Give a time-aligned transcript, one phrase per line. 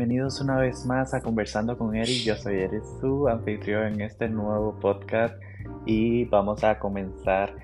[0.00, 2.24] bienvenidos una vez más a Conversando con Eric.
[2.24, 5.34] Yo soy Eric, su anfitrión en este nuevo podcast
[5.84, 7.54] y vamos a comenzar.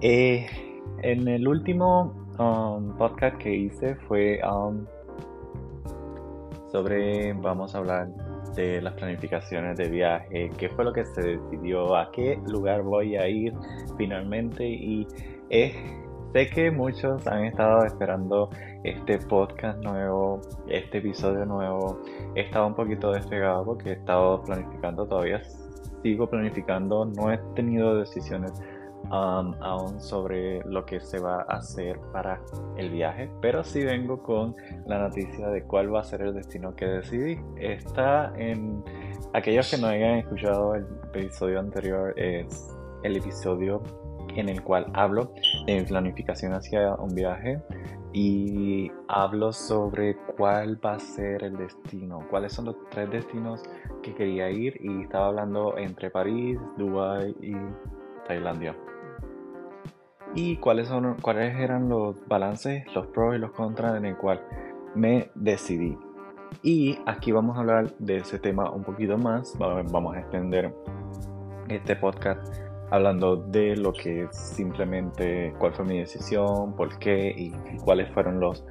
[0.00, 0.44] Eh,
[1.02, 4.84] en el último um, podcast que hice fue um,
[6.72, 8.08] sobre, vamos a hablar
[8.56, 13.14] de las planificaciones de viaje, qué fue lo que se decidió, a qué lugar voy
[13.14, 13.54] a ir
[13.96, 15.06] finalmente y
[15.48, 16.03] eh,
[16.34, 18.50] sé que muchos han estado esperando
[18.82, 22.02] este podcast nuevo, este episodio nuevo.
[22.34, 25.40] He estado un poquito despegado porque he estado planificando todavía,
[26.02, 28.50] sigo planificando, no he tenido decisiones
[29.04, 32.40] um, aún sobre lo que se va a hacer para
[32.78, 36.74] el viaje, pero sí vengo con la noticia de cuál va a ser el destino
[36.74, 37.38] que decidí.
[37.60, 38.82] Está en
[39.34, 43.84] aquellos que no hayan escuchado el episodio anterior, es el episodio
[44.36, 45.32] en el cual hablo
[45.66, 47.60] de mi planificación hacia un viaje
[48.12, 53.62] y hablo sobre cuál va a ser el destino, cuáles son los tres destinos
[54.02, 57.56] que quería ir y estaba hablando entre París, Dubái y
[58.28, 58.76] Tailandia.
[60.36, 64.40] Y cuáles son cuáles eran los balances, los pros y los contras en el cual
[64.94, 65.98] me decidí.
[66.62, 70.72] Y aquí vamos a hablar de ese tema un poquito más, vamos a extender
[71.68, 78.10] este podcast hablando de lo que simplemente cuál fue mi decisión, por qué y, cuáles
[78.12, 78.64] fueron los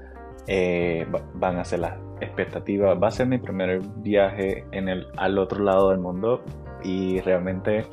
[0.48, 3.02] eh, van a ser las expectativas.
[3.02, 6.44] Va a ser mi primer viaje en el, al otro lado del mundo
[6.84, 7.86] y realmente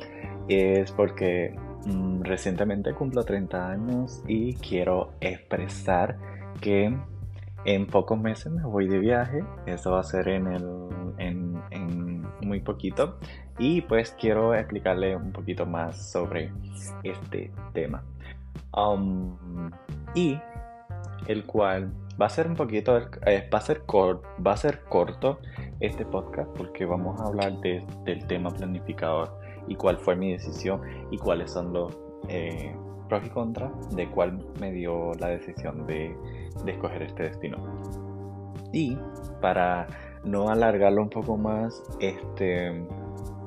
[0.47, 1.55] es porque
[1.85, 6.17] mm, recientemente cumplo 30 años y quiero expresar
[6.59, 6.95] que
[7.63, 9.43] en pocos meses me voy de viaje.
[9.65, 10.65] Eso va a ser en, el,
[11.17, 13.17] en, en muy poquito.
[13.59, 16.51] Y pues quiero explicarle un poquito más sobre
[17.03, 18.03] este tema.
[18.75, 19.37] Um,
[20.15, 20.39] y
[21.27, 25.39] el cual va a ser un poquito, eh, va, a ser va a ser corto
[25.79, 30.81] este podcast porque vamos a hablar de, del tema planificador y cuál fue mi decisión
[31.11, 31.97] y cuáles son los
[32.27, 32.75] eh,
[33.09, 36.15] pros y contras de cuál me dio la decisión de,
[36.63, 37.57] de escoger este destino.
[38.73, 38.97] Y
[39.41, 39.87] para
[40.23, 42.85] no alargarlo un poco más, este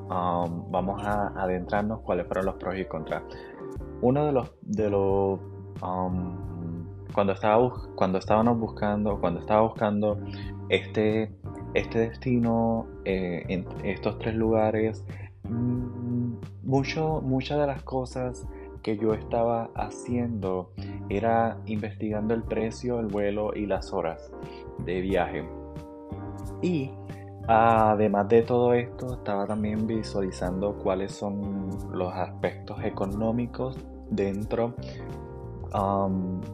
[0.09, 3.23] Um, vamos a adentrarnos cuáles fueron los pros y contras.
[4.01, 5.39] Uno de los, de los
[5.81, 6.55] um,
[7.13, 10.19] cuando estaba cuando estábamos buscando, cuando estaba buscando
[10.69, 11.33] este,
[11.73, 15.03] este destino eh, en estos tres lugares,
[15.49, 16.33] mm,
[16.63, 18.45] mucho, muchas de las cosas
[18.83, 20.71] que yo estaba haciendo
[21.09, 24.31] era investigando el precio, el vuelo y las horas
[24.85, 25.49] de viaje.
[26.61, 26.91] Y
[27.47, 33.77] Además de todo esto, estaba también visualizando cuáles son los aspectos económicos
[34.09, 34.73] dentro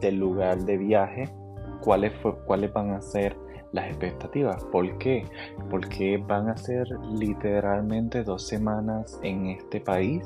[0.00, 1.32] del lugar de viaje,
[1.80, 2.12] cuáles,
[2.44, 3.36] cuáles van a ser
[3.72, 4.62] las expectativas.
[4.64, 5.24] ¿Por qué?
[5.70, 10.24] Porque van a ser literalmente dos semanas en este país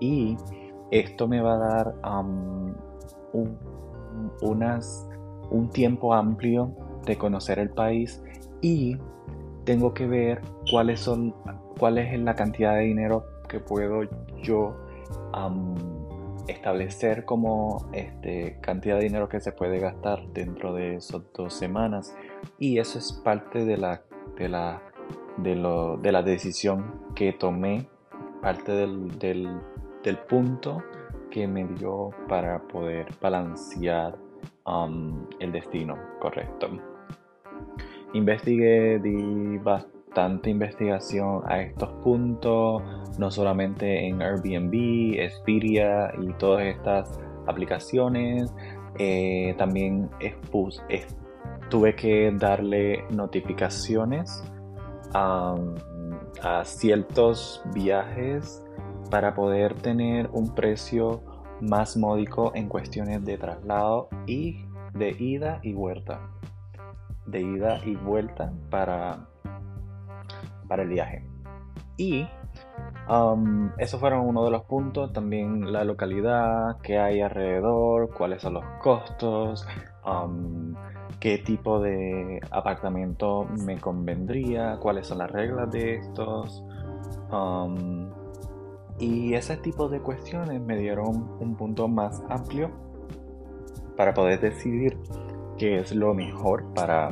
[0.00, 0.36] y
[0.90, 1.94] esto me va a dar
[3.32, 3.56] un,
[5.50, 6.74] un tiempo amplio
[7.06, 8.22] de conocer el país
[8.60, 8.98] y
[9.64, 10.40] tengo que ver
[10.70, 11.34] cuáles son,
[11.78, 14.02] cuál es la cantidad de dinero que puedo
[14.42, 14.76] yo
[16.48, 22.16] establecer como este, cantidad de dinero que se puede gastar dentro de esas dos semanas.
[22.58, 24.02] Y eso es parte de la,
[24.36, 24.82] de la,
[25.36, 27.88] de lo, de la decisión que tomé,
[28.40, 29.60] parte del, del,
[30.02, 30.82] del punto
[31.30, 34.16] que me dio para poder balancear
[35.40, 36.91] el destino correcto.
[38.14, 42.82] Investigué, di bastante investigación a estos puntos,
[43.18, 48.52] no solamente en Airbnb, Expedia y todas estas aplicaciones.
[48.98, 50.10] Eh, también
[51.70, 54.44] tuve que darle notificaciones
[55.14, 55.54] a
[56.64, 58.62] ciertos viajes
[59.10, 61.22] para poder tener un precio
[61.62, 66.20] más módico en cuestiones de traslado y de ida y vuelta
[67.26, 69.26] de ida y vuelta para,
[70.68, 71.24] para el viaje.
[71.96, 72.26] Y
[73.08, 75.12] um, esos fueron uno de los puntos.
[75.12, 79.66] También la localidad, qué hay alrededor, cuáles son los costos,
[80.06, 80.74] um,
[81.20, 86.64] qué tipo de apartamento me convendría, cuáles son las reglas de estos.
[87.30, 88.10] Um,
[88.98, 92.70] y ese tipo de cuestiones me dieron un punto más amplio
[93.96, 94.98] para poder decidir
[95.58, 97.10] qué es lo mejor para,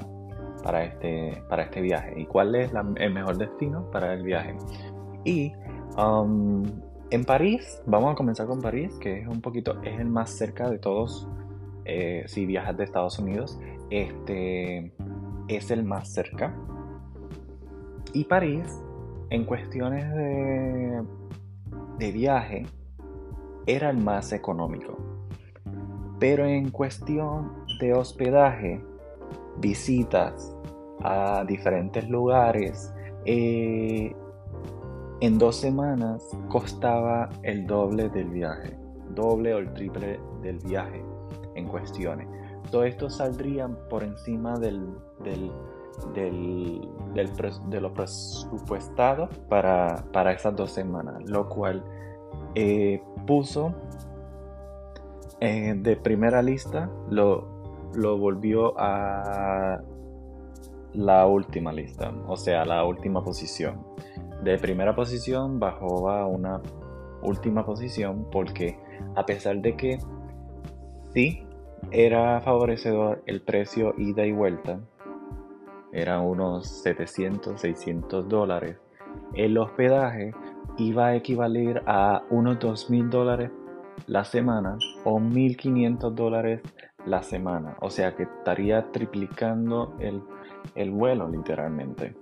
[0.63, 4.57] para, este, para este viaje y cuál es el mejor destino para el viaje.
[5.25, 5.53] Y
[5.97, 6.63] um,
[7.11, 10.69] en París, vamos a comenzar con París, que es un poquito, es el más cerca
[10.71, 11.29] de todos.
[11.85, 13.59] Eh, si viajas de Estados Unidos,
[13.91, 14.93] este
[15.49, 16.55] es el más cerca.
[18.13, 18.67] y París,
[19.31, 21.03] en cuestiones de,
[21.99, 22.67] de viaje,
[23.67, 24.97] era el más económico.
[26.19, 27.60] Pero en cuestión
[27.95, 28.81] hospedaje,
[29.59, 30.55] visitas
[31.03, 32.93] a diferentes lugares,
[33.25, 34.15] eh,
[35.21, 38.77] en dos semanas costaba el doble del viaje,
[39.15, 41.05] doble o el triple del viaje
[41.55, 42.27] en cuestiones.
[42.71, 45.53] Todo esto saldría por encima del, del,
[46.15, 46.89] del,
[47.69, 51.85] de lo presupuestado para, para, esas dos semanas, lo cual
[52.55, 53.75] eh, puso
[55.41, 57.50] eh, de primera lista, lo,
[57.95, 59.81] lo volvió a
[60.95, 63.85] la última lista, o sea, la última posición.
[64.43, 66.61] De primera posición bajó a una
[67.23, 68.79] última posición porque
[69.15, 69.99] a pesar de que
[71.13, 71.45] sí
[71.91, 74.81] era favorecedor el precio ida y vuelta,
[75.93, 78.77] eran unos 700, 600 dólares,
[79.35, 80.33] el hospedaje
[80.79, 83.51] iba a equivaler a unos 2.000 dólares
[84.07, 86.61] la semana o 1.500 dólares
[87.07, 87.77] la semana.
[87.81, 90.23] O sea que estaría triplicando el,
[90.75, 92.15] el vuelo literalmente.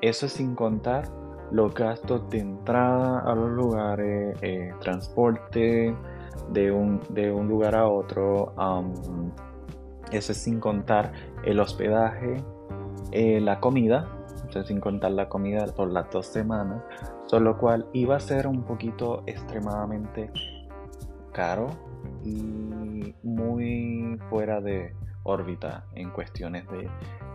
[0.00, 1.04] Eso sin contar
[1.50, 5.94] los gastos de entrada a los lugares, eh, transporte
[6.50, 8.52] de un, de un, lugar a otro.
[10.10, 11.12] eso es sin contar
[11.44, 12.42] el hospedaje,
[13.12, 16.82] eh, la comida, entonces sin contar la comida por las dos semanas,
[17.30, 20.30] con lo cual iba a ser un poquito extremadamente
[21.32, 21.68] caro
[22.24, 26.88] y muy fuera de órbita en cuestiones de,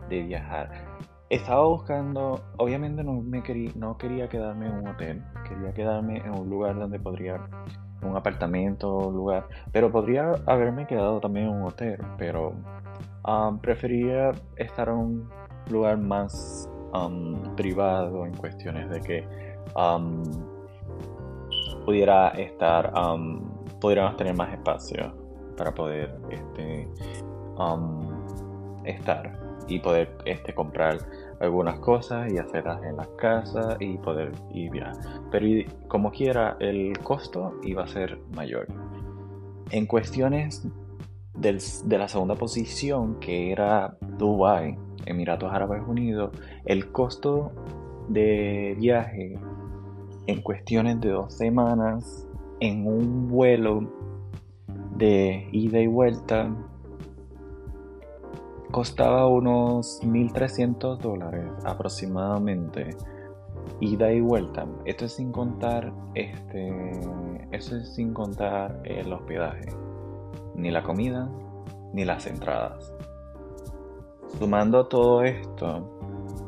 [0.10, 0.72] de viajar.
[1.30, 6.32] Estaba buscando, obviamente no, me quería, no quería quedarme en un hotel, quería quedarme en
[6.34, 7.40] un lugar donde podría,
[8.02, 12.54] un apartamento, un lugar, pero podría haberme quedado también en un hotel, pero
[13.28, 15.30] um, prefería estar en un
[15.70, 19.28] lugar más um, privado en cuestiones de que
[19.76, 20.24] um,
[21.86, 22.92] pudiera estar,
[23.80, 25.14] pudiéramos tener más espacio
[25.58, 26.88] para poder este,
[28.86, 30.98] estar y poder este, comprar
[31.40, 34.96] algunas cosas y hacerlas en las casas y poder ir viajar.
[35.32, 35.46] Pero
[35.88, 38.68] como quiera, el costo iba a ser mayor.
[39.72, 40.68] En cuestiones
[41.34, 46.32] de la segunda posición, que era Dubai, Emiratos Árabes Unidos,
[46.66, 47.52] el costo
[48.10, 49.36] de viaje
[50.28, 52.29] en cuestiones de dos semanas
[52.60, 53.82] en un vuelo
[54.96, 56.54] de ida y vuelta
[58.72, 62.96] costaba unos 1.300 dólares aproximadamente
[63.80, 64.68] ida y vuelta.
[64.86, 66.92] Esto es sin contar este
[67.52, 69.70] eso es sin contar el hospedaje
[70.56, 71.30] ni la comida
[71.94, 72.94] ni las entradas.
[74.38, 75.90] Sumando todo esto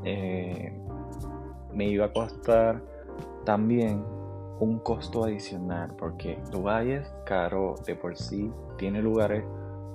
[0.04, 0.78] eh,
[1.74, 2.82] me iba a costar
[3.46, 4.04] también
[4.62, 9.44] un costo adicional porque Dubai es caro de por sí tiene lugares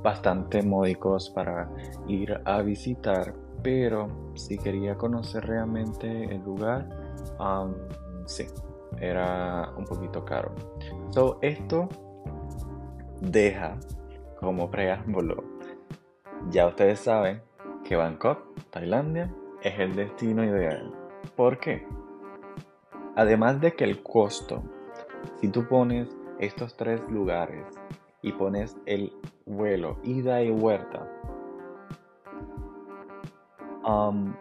[0.02, 1.70] bastante módicos para
[2.08, 3.32] ir a visitar,
[3.62, 6.88] pero si quería conocer realmente el lugar,
[7.38, 7.74] um,
[8.26, 8.46] sí,
[9.00, 10.52] era un poquito caro.
[11.10, 11.88] So, esto
[13.20, 13.78] deja
[14.40, 15.44] como preámbulo.
[16.50, 17.40] Ya ustedes saben
[17.84, 18.38] que Bangkok,
[18.70, 19.32] Tailandia,
[19.62, 20.92] es el destino ideal.
[21.36, 21.86] ¿Por qué?
[23.16, 24.62] Además de que el costo,
[25.40, 27.64] si tú pones estos tres lugares
[28.20, 29.10] y pones el
[29.46, 31.08] vuelo, ida y vuelta.
[33.86, 34.34] Um,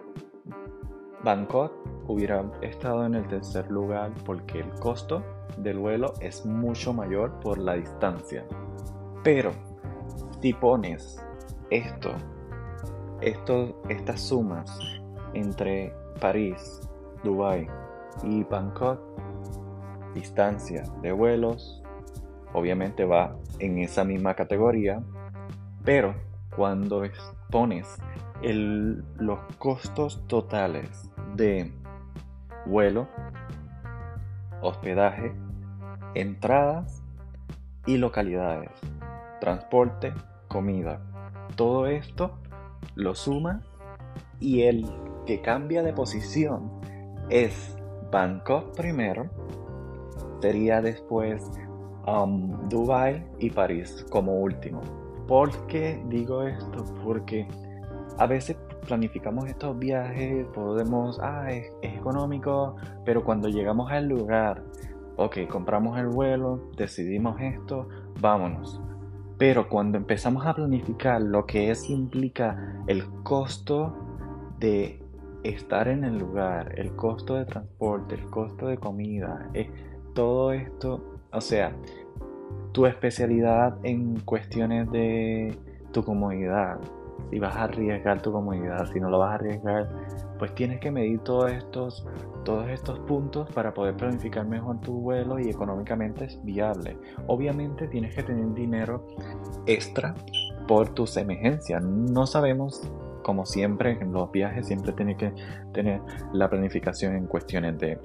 [1.24, 1.72] Bangkok
[2.10, 5.24] hubiera estado en el tercer lugar porque el costo
[5.58, 8.46] del vuelo es mucho mayor por la distancia.
[9.24, 9.52] Pero
[10.42, 11.26] si pones
[11.70, 12.12] esto,
[13.22, 14.78] esto estas sumas
[15.34, 16.82] entre París,
[17.24, 17.70] Dubai
[18.24, 19.00] y Bangkok,
[20.14, 21.84] distancia de vuelos,
[22.54, 25.02] obviamente va en esa misma categoría,
[25.84, 26.16] pero
[26.56, 27.04] cuando
[27.52, 27.98] pones
[28.42, 31.72] los costos totales de
[32.66, 33.08] vuelo,
[34.62, 35.34] hospedaje,
[36.14, 37.04] entradas
[37.86, 38.72] y localidades,
[39.42, 40.14] transporte,
[40.48, 41.02] comida,
[41.56, 42.38] todo esto
[42.96, 43.62] lo suma
[44.40, 44.86] y el
[45.26, 46.72] que cambia de posición
[47.30, 47.75] es
[48.16, 49.28] Bangkok primero,
[50.40, 51.52] sería después
[52.08, 54.80] um, Dubai y París como último.
[55.28, 56.86] ¿Por qué digo esto?
[57.04, 57.46] Porque
[58.18, 58.56] a veces
[58.88, 64.64] planificamos estos viajes, podemos, ah, es, económico, pero cuando llegamos al lugar,
[65.18, 67.90] ok, compramos el vuelo, decidimos esto,
[68.22, 68.80] vámonos.
[69.38, 73.94] Pero cuando empezamos a planificar lo que es implica el costo
[74.58, 75.05] de
[75.50, 79.70] estar en el lugar, el costo de transporte, el costo de comida, eh,
[80.14, 81.74] todo esto, o sea,
[82.72, 85.58] tu especialidad en cuestiones de
[85.92, 86.80] tu comodidad,
[87.30, 89.90] si vas a arriesgar tu comodidad, si no lo vas a arriesgar,
[90.38, 92.06] pues tienes que medir todos estos,
[92.44, 96.98] todos estos puntos para poder planificar mejor tu vuelo y económicamente es viable.
[97.28, 99.08] Obviamente tienes que tener dinero
[99.66, 100.14] extra
[100.68, 101.84] por tus emergencias.
[101.84, 102.90] No sabemos,
[103.26, 105.34] como siempre en los viajes, siempre tienes que
[105.74, 106.00] tener
[106.32, 107.98] la planificación en cuestiones de,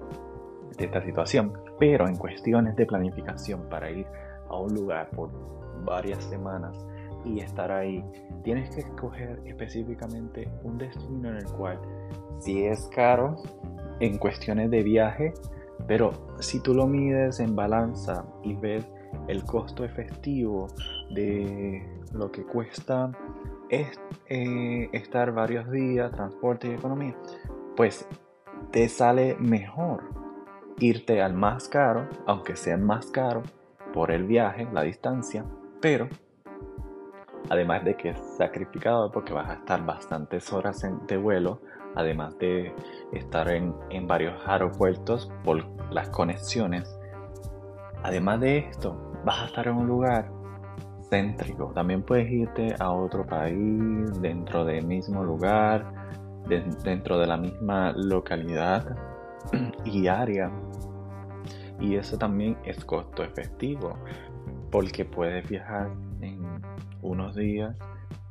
[0.78, 4.06] de esta situación, pero en cuestiones de planificación para ir
[4.48, 5.30] a un lugar por
[5.84, 6.74] varias semanas
[7.26, 8.02] y estar ahí,
[8.44, 11.78] tienes que escoger específicamente un destino en el cual
[12.38, 13.36] si es caro
[14.00, 15.34] en cuestiones de viaje,
[15.86, 18.86] pero si tú lo mides en balanza y ves
[19.28, 20.68] el costo efectivo
[21.10, 23.12] de lo que cuesta
[23.70, 27.16] es, eh, estar varios días, transporte y economía,
[27.76, 28.06] pues
[28.70, 30.02] te sale mejor
[30.78, 33.42] irte al más caro, aunque sea más caro
[33.92, 35.44] por el viaje, la distancia,
[35.80, 36.08] pero
[37.48, 41.60] además de que es sacrificado porque vas a estar bastantes horas de vuelo,
[41.94, 42.74] además de
[43.12, 46.96] estar en, en varios aeropuertos por las conexiones.
[48.02, 50.39] Además de esto, vas a estar en un lugar
[51.74, 55.92] También puedes irte a otro país, dentro del mismo lugar,
[56.84, 58.96] dentro de la misma localidad
[59.84, 60.50] y área.
[61.80, 63.98] Y eso también es costo efectivo,
[64.70, 65.90] porque puedes viajar
[66.20, 66.40] en
[67.02, 67.76] unos días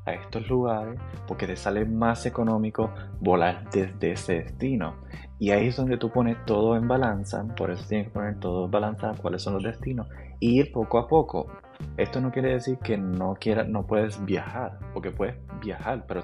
[0.06, 4.96] a estos lugares porque te sale más económico volar desde ese destino.
[5.38, 8.66] Y ahí es donde tú pones todo en balanza, por eso tienes que poner todo
[8.66, 10.08] en balanza, cuáles son los destinos,
[10.42, 11.48] e ir poco a poco.
[11.98, 16.24] Esto no quiere decir que no, quiera, no puedes viajar, porque puedes viajar, pero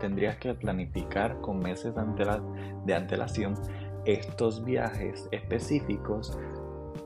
[0.00, 2.40] tendrías que planificar con meses de,
[2.84, 3.54] de antelación
[4.04, 6.38] estos viajes específicos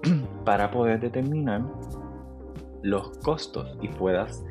[0.44, 1.62] para poder determinar
[2.82, 4.44] los costos y puedas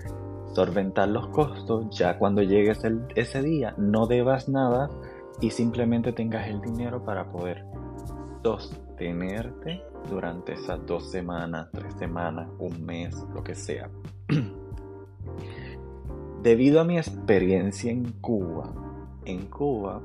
[0.54, 2.82] solventar los costos ya cuando llegues
[3.16, 4.90] ese día no debas nada
[5.42, 7.64] y simplemente tengas el dinero para poder
[8.98, 13.92] sostenerte durante esas dos semanas, tres semanas, un mes, lo que sea.
[16.42, 18.74] Debido a mi experiencia en Cuba,
[19.26, 20.02] en Cuba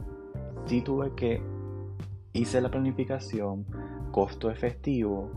[0.66, 1.42] sí tuve que
[2.34, 3.64] hice la planificación,
[4.10, 5.30] costo efectivo,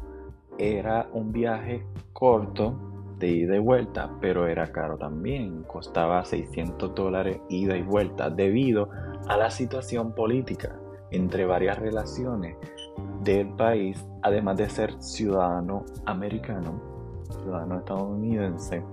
[0.58, 2.78] era un viaje corto
[3.20, 8.90] de ida y vuelta, pero era caro también, costaba 600 dólares ida y vuelta debido
[9.28, 10.78] a la situación política
[11.12, 12.58] entre varias relaciones
[13.26, 16.80] del país, además de ser ciudadano americano,
[17.42, 18.84] ciudadano estadounidense,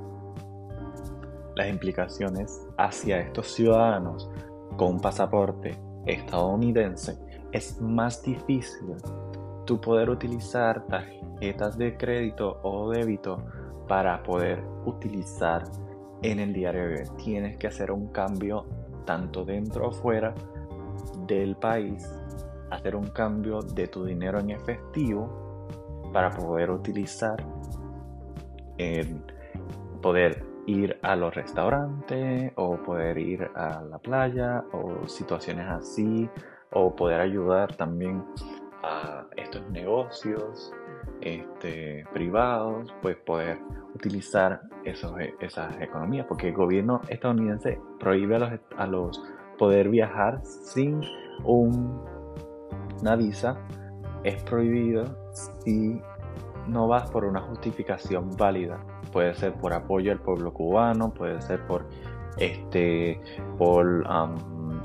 [1.54, 4.30] las implicaciones hacia estos ciudadanos
[4.78, 7.18] con pasaporte estadounidense
[7.52, 8.96] es más difícil
[9.66, 13.44] tú poder utilizar tarjetas de crédito o débito
[13.86, 15.64] para poder utilizar
[16.22, 16.82] en el diario
[17.22, 18.64] Tienes que hacer un cambio
[19.04, 20.34] tanto dentro o fuera
[21.26, 22.08] del país,
[22.73, 25.67] hacer un cambio de tu dinero en efectivo
[26.12, 27.43] para poder utilizar,
[30.00, 36.29] poder ir a los restaurantes o poder ir a la playa o situaciones así
[36.71, 38.25] o poder ayudar también
[38.83, 40.73] a estos negocios
[41.21, 43.59] este, privados, pues poder
[43.95, 49.23] utilizar esos, esas economías, porque el gobierno estadounidense prohíbe a los, a los
[49.59, 51.00] poder viajar sin
[53.02, 53.59] una visa,
[54.25, 56.00] es prohibido si
[56.68, 58.78] no vas por una justificación válida.
[59.12, 61.87] Puede ser por apoyo al pueblo cubano, puede ser por
[62.38, 63.21] este
[63.59, 64.04] por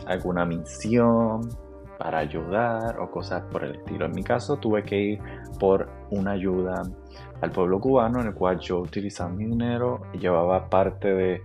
[0.05, 1.47] alguna misión,
[1.97, 4.05] para ayudar o cosas por el estilo.
[4.05, 5.19] En mi caso tuve que ir
[5.59, 6.83] por una ayuda
[7.41, 11.41] al pueblo cubano en el cual yo utilizaba mi dinero llevaba parte de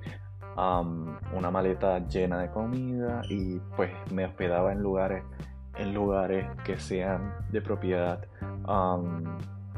[0.57, 5.25] una maleta llena de comida y pues me hospedaba en lugares
[5.76, 8.25] en lugares que sean de propiedad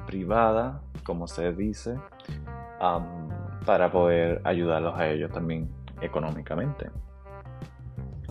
[0.06, 1.98] privada como se dice
[3.64, 5.70] para poder ayudarlos a ellos también
[6.00, 6.90] económicamente.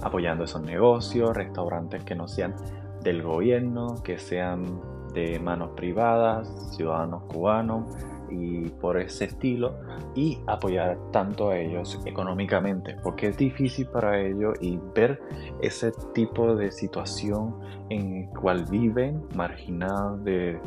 [0.01, 2.55] Apoyando esos negocios, restaurantes que no sean
[3.01, 4.82] del gobierno, que sean
[5.13, 7.86] de manos privadas, ciudadanos cubanos
[8.30, 9.75] y por ese estilo
[10.15, 15.22] y apoyar tanto a ellos económicamente porque es difícil para ellos y ver
[15.62, 17.56] ese tipo de situación
[17.89, 20.60] en el cual viven marginados de,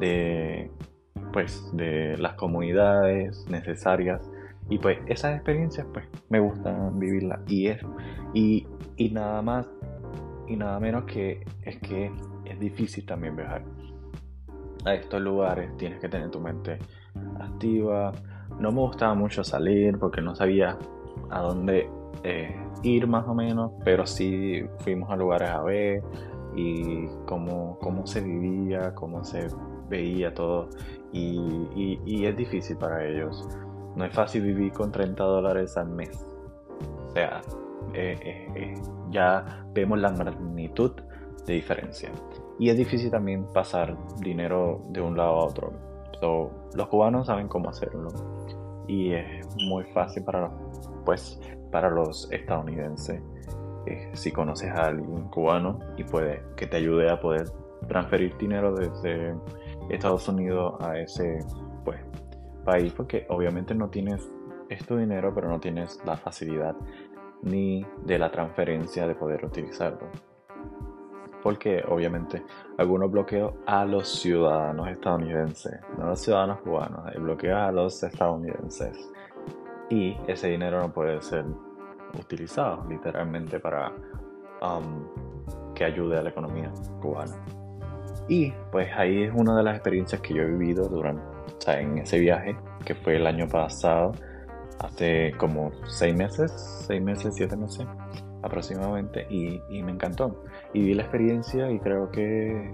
[0.00, 0.70] de
[1.32, 4.20] pues de las comunidades necesarias
[4.68, 7.80] y pues esas experiencias pues me gustan vivirlas y es
[8.34, 9.66] y, y nada más
[10.48, 12.10] y nada menos que es que
[12.44, 13.62] es difícil también viajar.
[14.86, 16.78] A estos lugares tienes que tener tu mente
[17.40, 18.12] activa.
[18.58, 20.78] No me gustaba mucho salir porque no sabía
[21.30, 21.90] a dónde
[22.22, 26.02] eh, ir más o menos, pero sí fuimos a lugares a ver
[26.54, 29.48] y cómo, cómo se vivía, cómo se
[29.88, 30.68] veía todo
[31.12, 33.46] y, y, es difícil para ellos.
[33.94, 36.24] No es fácil vivir con 30 dólares al mes.
[37.08, 37.40] O sea,
[37.94, 38.74] eh, eh, eh,
[39.10, 40.92] ya vemos la magnitud
[41.46, 42.10] de diferencia.
[42.58, 45.72] Y es difícil también pasar dinero de un lado a otro.
[46.74, 48.08] los cubanos saben cómo hacerlo.
[48.88, 50.50] Y es muy fácil para,
[51.04, 53.22] pues, para los estadounidenses.
[54.14, 57.44] si conoces a alguien cubano y puede que te ayude a poder
[57.86, 59.32] transferir dinero desde
[59.90, 61.38] Estados Unidos a ese
[61.84, 62.00] pues,
[62.64, 64.28] país, porque obviamente no tienes
[64.68, 66.74] este dinero, pero no tienes la facilidad
[67.42, 70.08] ni de la transferencia de poder utilizarlo.
[71.46, 72.42] Porque obviamente
[72.76, 78.02] algunos bloqueos a los ciudadanos estadounidenses, no a los ciudadanos cubanos, hay bloqueos a los
[78.02, 79.08] estadounidenses.
[79.88, 81.44] Y ese dinero no puede ser
[82.18, 83.92] utilizado literalmente para
[84.60, 85.06] um,
[85.72, 87.36] que ayude a la economía cubana.
[88.28, 91.80] Y pues ahí es una de las experiencias que yo he vivido durante, o sea,
[91.80, 94.10] en ese viaje, que fue el año pasado,
[94.80, 96.50] hace como seis meses,
[96.88, 97.86] seis meses, siete meses
[98.42, 100.44] aproximadamente, y, me encantó.
[100.72, 102.72] Y vi la experiencia y creo que,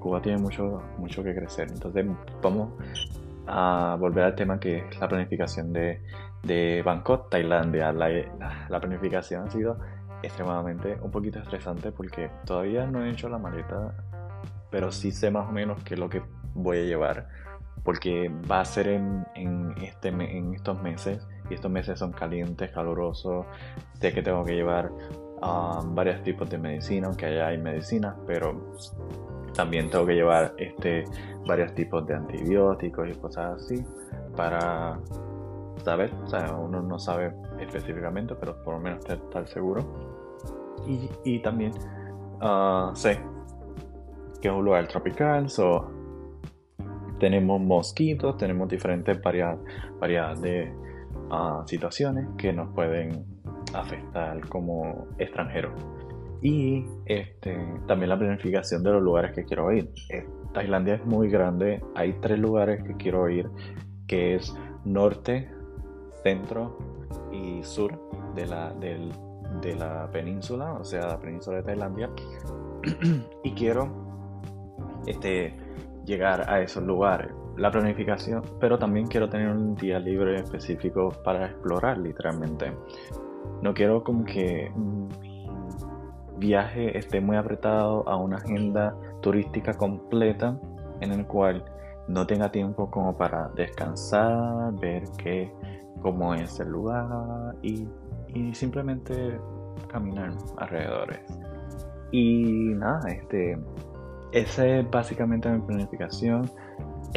[0.00, 1.68] Cuba tiene mucho, mucho que crecer.
[1.70, 2.06] Entonces
[2.42, 2.70] vamos
[3.46, 7.92] a volver al tema que es la planificación de, Bangkok, Tailandia.
[7.92, 8.08] La,
[8.68, 9.78] la, planificación ha sido
[10.22, 13.94] extremadamente un poquito estresante porque todavía no he hecho la maleta
[14.70, 16.22] pero sí sé más o menos qué es lo que
[16.54, 17.28] voy a llevar,
[17.84, 19.24] porque va a ser en,
[19.82, 23.46] este, en estos meses, y estos meses son calientes, calurosos,
[24.00, 24.90] sé que tengo que llevar
[25.42, 28.76] um, varios tipos de medicina, aunque allá hay medicina, pero
[29.54, 31.04] también tengo que llevar este,
[31.46, 33.84] varios tipos de antibióticos y cosas así
[34.36, 34.98] para
[35.84, 39.84] saber, o sea, uno no sabe específicamente, pero por lo menos estar seguro.
[40.86, 41.72] Y, y también
[42.42, 43.18] uh, sé
[44.40, 45.90] que es un lugar tropical, so,
[47.18, 50.85] tenemos mosquitos, tenemos diferentes variedades de
[51.30, 53.24] ah, situaciones que nos pueden
[53.74, 55.72] afectar como extranjeros.
[56.42, 59.90] Y este, también la planificación de los lugares que quiero ir.
[60.10, 63.48] Eh, Tailandia es muy grande, hay tres lugares que quiero ir,
[64.06, 65.50] que es norte,
[66.22, 66.78] centro
[67.32, 68.00] y sur
[68.34, 72.10] de la, de la península, o sea, la península de Tailandia.
[73.44, 74.06] y quiero
[75.06, 75.56] este,
[76.04, 77.32] llegar a esos lugares.
[77.56, 82.72] La planificación, pero también quiero tener un día libre específico para explorar literalmente.
[83.62, 85.48] No quiero como que mi
[86.38, 90.58] viaje esté muy apretado a una agenda turística completa
[91.00, 91.64] en el cual
[92.08, 95.52] no tenga tiempo como para descansar, ver qué,
[96.02, 97.06] cómo es el lugar
[97.62, 97.88] y,
[98.34, 99.40] y simplemente
[99.88, 101.20] caminar alrededores.
[102.12, 103.58] Y nada, este,
[104.32, 106.50] esa es básicamente mi planificación.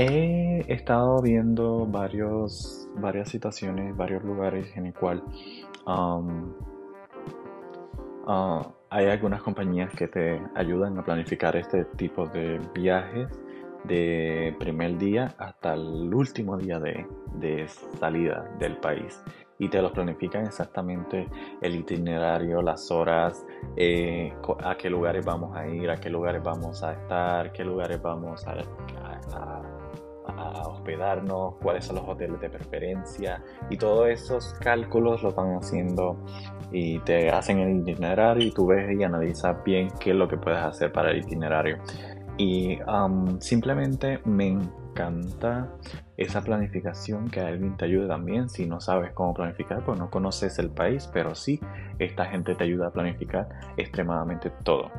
[0.02, 5.22] He estado viendo varios, varias situaciones, varios lugares en el cual
[5.86, 6.24] uh,
[8.90, 13.28] hay algunas compañías que te ayudan a planificar este tipo de viajes
[13.84, 19.22] de primer día hasta el último día de, de salida del país.
[19.58, 21.28] Y te los planifican exactamente
[21.62, 24.34] el itinerario, las horas, eh,
[24.64, 28.48] a qué lugares vamos a ir, a qué lugares vamos a estar, qué lugares vamos
[28.48, 28.54] a,
[30.38, 36.24] hospedarnos, cuáles son los hoteles de preferencia y todos esos cálculos los van haciendo
[36.72, 40.38] y te hacen el itinerario y tú ves y analizas bien qué es lo que
[40.38, 41.78] puedes hacer para el itinerario.
[42.38, 42.80] Y
[43.40, 45.68] simplemente me encanta
[46.16, 48.50] esa planificación que alguien te ayude también.
[48.50, 51.60] Si no sabes cómo planificar, pues no conoces el país, pero sí,
[52.00, 54.90] esta gente te ayuda a planificar extremadamente todo.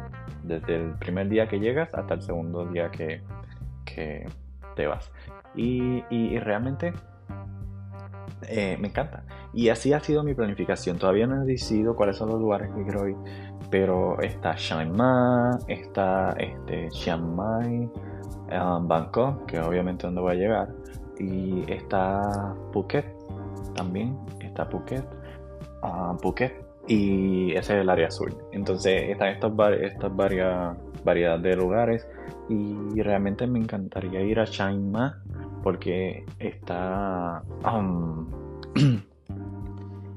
[0.43, 3.23] Desde el primer día que llegas hasta el segundo día que,
[3.87, 4.27] que
[5.55, 6.93] Y, realmente
[8.49, 9.25] eh, me encanta.
[9.53, 10.99] Y así ha sido mi planificación.
[10.99, 13.16] Todavía no he decidido cuáles son los lugares que quiero ir.
[13.71, 17.88] Pero está Chiang Mai, está este, Chiang Mai,
[18.53, 20.69] um, Bangkok, que obviamente donde voy a llegar
[21.19, 23.07] y está Phuket
[23.75, 25.05] también, está Phuket,
[25.83, 28.35] uh, Phuket y ese es el área azul.
[28.53, 29.55] Entonces están estas
[30.16, 32.09] varias variedades de lugares.
[32.49, 35.11] Y realmente me encantaría ir a Chiang Mai
[35.63, 38.27] porque está um,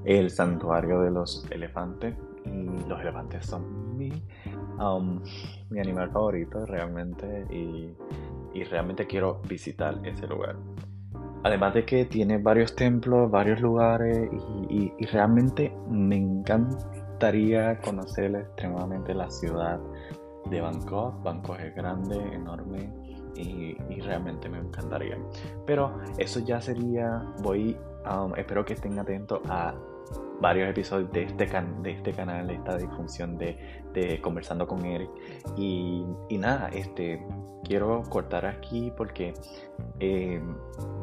[0.06, 2.16] el santuario de los elefantes.
[2.46, 4.12] Y los elefantes son mi
[4.80, 5.22] um,
[5.70, 7.46] mi animal favorito realmente.
[7.50, 7.94] Y,
[8.54, 10.56] y realmente quiero visitar ese lugar.
[11.44, 14.30] Además de que tiene varios templos, varios lugares
[14.70, 19.80] y, y, realmente me encantaría conocer extremadamente la ciudad
[20.50, 21.24] de Bangkok.
[21.24, 22.94] Bangkok es grande, enorme
[23.36, 25.18] y, y realmente me encantaría.
[25.66, 27.78] Pero eso ya sería, voy,
[28.10, 29.74] um, espero que estén atentos a
[30.44, 31.48] varios episodios de este,
[31.82, 33.58] de este canal, esta difusión de,
[33.94, 35.10] de Conversando con Eric.
[35.56, 37.26] Y, y, nada, este,
[37.64, 39.34] quiero cortar aquí porque
[40.00, 40.42] eh,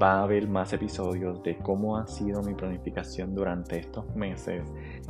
[0.00, 4.62] va a haber más episodios de cómo ha sido mi planificación durante estos meses,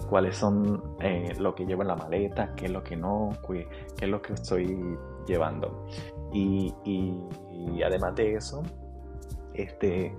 [0.08, 3.66] cuáles son eh, lo que llevo en la maleta, qué es lo que no, qué,
[4.00, 5.86] es lo que estoy llevando.
[6.32, 8.62] Y, y además de eso,
[9.54, 10.14] este,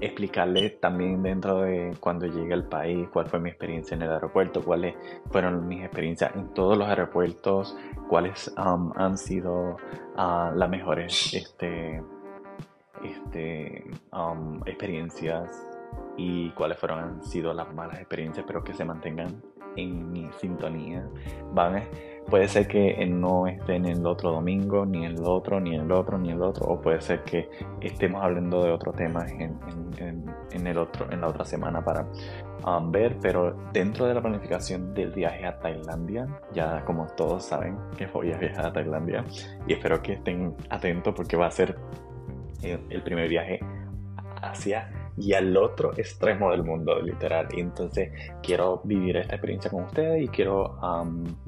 [0.00, 4.62] explicarle también dentro de cuando llegué al país, cuál fue mi experiencia en el aeropuerto,
[4.62, 4.94] cuáles
[5.30, 7.76] fueron mis experiencias en todos los aeropuertos,
[8.08, 9.76] cuáles um, han sido
[10.16, 12.02] uh, las mejores este,
[13.04, 15.50] este, um, experiencias
[16.16, 19.42] y cuáles fueron han sido las malas experiencias, pero que se mantengan
[19.76, 21.08] en mi sintonía.
[22.28, 26.30] Puede ser que no esté el otro domingo, ni el otro, ni el otro, ni
[26.30, 27.48] el otro, o puede ser que
[27.80, 29.58] estemos hablando de otro tema en,
[29.98, 32.06] en, el otro, en la otra semana para
[32.66, 37.78] um, ver, pero dentro de la planificación del viaje a Tailandia, ya como todos saben
[37.96, 39.24] que voy a viajar a Tailandia
[39.66, 41.76] y espero que estén atentos porque va a ser
[42.62, 43.60] el, el primer viaje
[44.42, 47.48] hacia y al otro extremo del mundo, literal.
[47.56, 48.10] Y entonces
[48.42, 50.78] quiero vivir esta experiencia con ustedes y quiero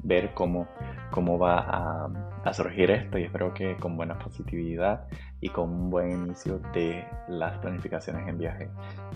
[0.03, 0.67] ver cómo,
[1.11, 2.09] cómo va a,
[2.43, 5.07] a, surgir esto y espero que con buena positividad
[5.39, 8.69] y con un buen inicio de las planificaciones en viaje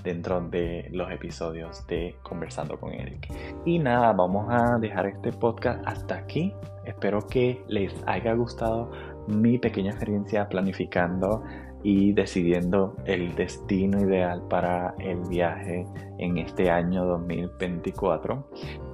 [0.03, 3.31] dentro de los episodios de Conversando con Eric.
[3.65, 6.53] Y nada, vamos a dejar este podcast hasta aquí.
[6.85, 8.91] Espero que les haya gustado
[9.27, 11.43] mi pequeña experiencia planificando
[11.85, 15.85] y decidiendo el destino ideal para el viaje
[16.17, 18.43] en este año 2024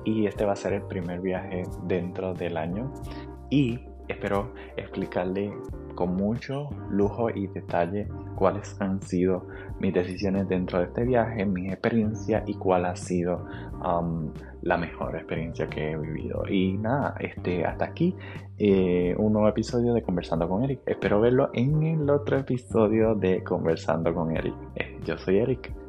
[0.04, 2.92] y este va a ser el primer viaje dentro del año.
[3.50, 3.80] Y
[4.12, 5.54] espero explicarle
[5.96, 9.46] con mucho lujo y detalle cuáles han sido
[9.80, 13.46] mis decisiones dentro de este viaje, mis experiencias y cuál ha sido
[13.84, 16.44] um, la mejor experiencia que he vivido.
[16.50, 18.16] Y nada, este, hasta aquí
[18.58, 20.80] eh, un nuevo episodio de Conversando con Eric.
[20.86, 24.56] Espero verlo en el otro episodio de Conversando con Eric.
[24.76, 25.81] Eh, yo soy Eric